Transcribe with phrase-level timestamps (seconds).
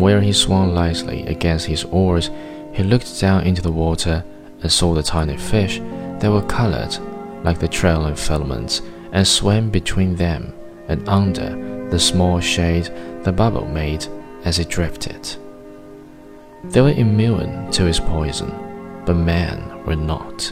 [0.00, 2.30] Where he swung lightly against his oars,
[2.72, 4.24] he looked down into the water
[4.62, 5.78] and saw the tiny fish
[6.20, 6.96] that were colored
[7.44, 8.80] like the trailing filaments
[9.12, 10.54] and swam between them
[10.88, 12.90] and under the small shade
[13.24, 14.06] the bubble made
[14.46, 15.36] as it drifted.
[16.64, 18.50] They were immune to his poison,
[19.04, 20.50] but men were not.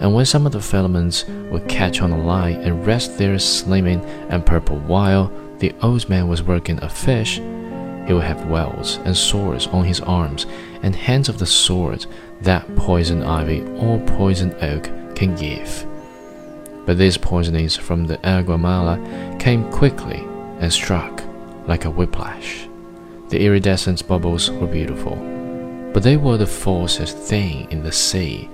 [0.00, 4.04] And when some of the filaments would catch on a line and rest there slimming
[4.28, 7.40] and purple while the old man was working a fish,
[8.08, 10.46] he will have welts and sores on his arms
[10.82, 12.06] and hands of the sort
[12.40, 14.84] that poison ivy or poison oak
[15.14, 15.86] can give.
[16.86, 18.96] But these poisonings from the agua mala
[19.38, 20.24] came quickly
[20.58, 21.22] and struck
[21.66, 22.66] like a whiplash.
[23.28, 25.16] The iridescent bubbles were beautiful,
[25.92, 28.48] but they were the falsest thing in the sea,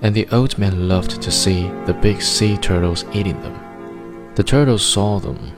[0.00, 4.32] and the old man loved to see the big sea turtles eating them.
[4.34, 5.52] The turtles saw them,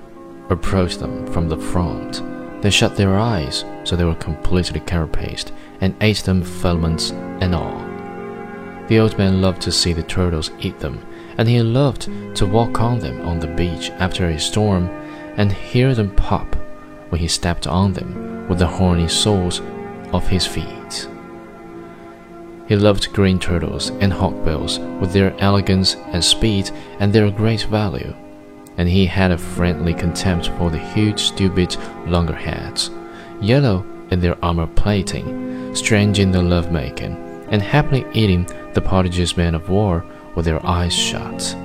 [0.50, 2.22] approached them from the front.
[2.64, 7.78] They shut their eyes so they were completely carapaced and ate them filaments and all.
[8.88, 11.04] The old man loved to see the turtles eat them,
[11.36, 14.88] and he loved to walk on them on the beach after a storm
[15.36, 16.56] and hear them pop
[17.10, 19.60] when he stepped on them with the horny soles
[20.14, 21.06] of his feet.
[22.66, 28.14] He loved green turtles and hawkbills with their elegance and speed and their great value,
[28.76, 32.90] and he had a friendly contempt for the huge, stupid loggerheads,
[33.40, 37.14] yellow in their armor plating, strange in their love making,
[37.50, 41.56] and happily eating the Portuguese men of war with their eyes shut.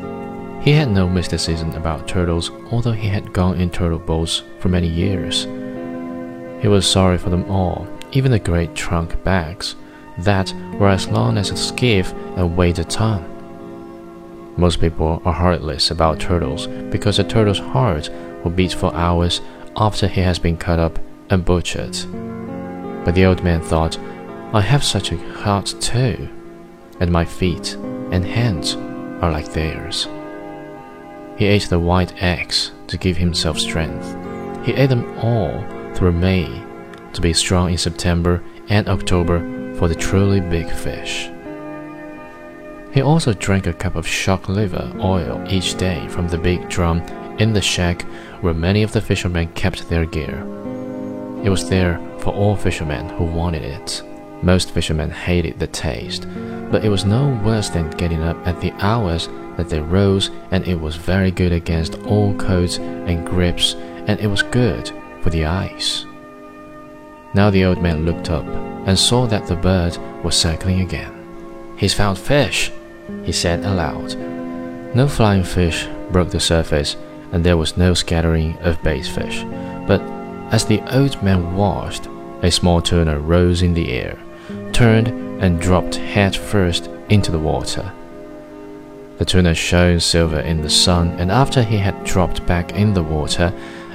[0.62, 4.88] He had no mysticism about turtles, although he had gone in turtle boats for many
[4.88, 5.46] years.
[6.62, 9.76] He was sorry for them all, even the great trunk backs
[10.18, 13.39] that were as long as a skiff and weighed a ton.
[14.60, 18.10] Most people are heartless about turtles because a turtle's heart
[18.44, 19.40] will beat for hours
[19.78, 21.96] after he has been cut up and butchered.
[23.06, 23.98] But the old man thought,
[24.52, 26.28] I have such a heart too,
[27.00, 27.76] and my feet
[28.11, 28.76] and hands
[29.23, 30.10] are like theirs.
[31.38, 34.14] He ate the white eggs to give himself strength.
[34.66, 35.64] He ate them all
[35.95, 36.48] through May
[37.14, 39.39] to be strong in September and October
[39.76, 41.30] for the truly big fish.
[42.92, 47.02] He also drank a cup of shark liver oil each day from the big drum
[47.38, 48.02] in the shack
[48.42, 50.39] where many of the fishermen kept their gear.
[51.44, 54.04] It was there for all fishermen who wanted it.
[54.42, 56.27] Most fishermen hated the taste,
[56.72, 59.27] but it was no worse than getting up at the hours
[59.58, 63.76] that they rose, and it was very good against all colds and grippes,
[64.08, 66.06] and it was good for the eyes.
[67.33, 68.45] Now the old man looked up
[68.88, 71.14] and saw that the bird was circling again.
[71.77, 72.71] He's found fish,
[73.23, 74.15] he said aloud.
[74.95, 76.97] No flying fish broke the surface,
[77.31, 79.43] and there was no scattering of bait fish.
[79.87, 80.02] But
[80.52, 82.08] as the old man watched,
[82.42, 84.17] a small tuna rose in the air,
[84.71, 85.08] turned,
[85.43, 87.92] and dropped head first into the water.
[89.20, 93.03] The tuna shone silver in the sun, and after he had dropped back in the
[93.03, 93.53] water,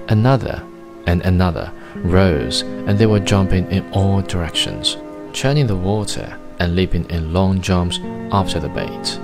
[0.09, 0.63] another
[1.07, 4.97] and another rose, and they were jumping in all directions,
[5.33, 7.99] churning the water and leaping in long jumps
[8.33, 9.21] after the bait.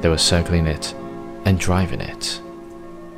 [0.00, 0.94] They were circling it
[1.44, 2.40] and driving it.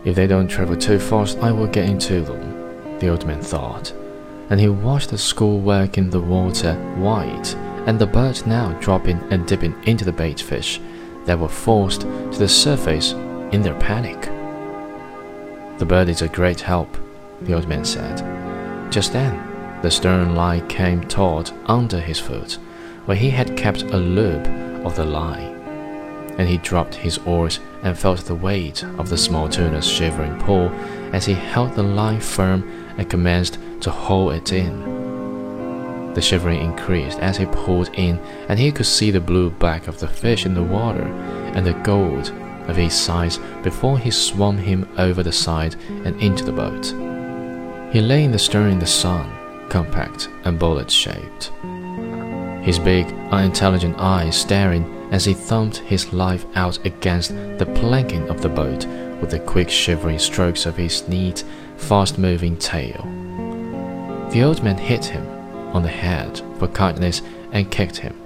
[0.04, 3.92] If they don't travel too fast, I will get into them, the old man thought,
[4.50, 7.54] and he watched the school work in the water white,
[7.86, 10.80] and the birds now dropping and dipping into the bait fish
[11.24, 13.12] that were forced to the surface
[13.52, 14.30] in their panic.
[15.78, 16.96] The bird is a great help,
[17.42, 18.18] the old man said.
[18.92, 22.58] Just then, the stern line came taut under his foot,
[23.06, 24.46] where he had kept a loop
[24.84, 25.54] of the line,
[26.38, 30.68] and he dropped his oars and felt the weight of the small tuna's shivering pull
[31.12, 32.62] as he held the line firm
[32.98, 36.12] and commenced to haul it in.
[36.14, 39.98] The shivering increased as he pulled in, and he could see the blue back of
[39.98, 42.32] the fish in the water and the gold
[42.68, 45.74] of his sides before he swung him over the side
[46.04, 46.86] and into the boat.
[47.92, 49.30] He lay in the stern in the sun,
[49.68, 51.52] compact and bullet shaped.
[52.64, 58.40] His big, unintelligent eyes staring as he thumped his life out against the planking of
[58.40, 58.86] the boat
[59.20, 61.44] with the quick shivering strokes of his neat,
[61.76, 63.02] fast moving tail.
[64.32, 65.26] The old man hit him
[65.74, 67.20] on the head for kindness
[67.52, 68.16] and kicked him,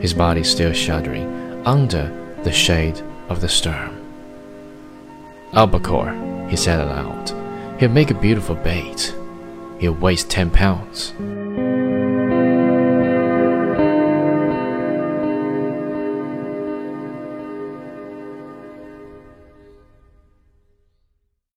[0.00, 2.12] his body still shuddering under
[2.44, 3.98] the shade of the stern.
[5.54, 6.12] Albacore,
[6.48, 7.30] he said aloud.
[7.80, 9.14] He'll make a beautiful bait.
[9.80, 11.14] He'll weigh ten pounds.